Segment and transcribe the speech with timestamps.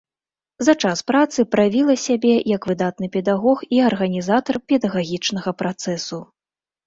[0.67, 6.19] За час працы праявіла сябе як выдатны педагог і арганізатар педагагічнага працэсу.